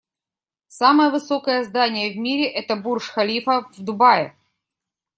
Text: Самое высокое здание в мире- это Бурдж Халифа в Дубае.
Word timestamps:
Самое 0.67 1.11
высокое 1.11 1.63
здание 1.63 2.11
в 2.11 2.17
мире- 2.17 2.49
это 2.51 2.75
Бурдж 2.75 3.07
Халифа 3.07 3.67
в 3.71 3.79
Дубае. 3.83 4.35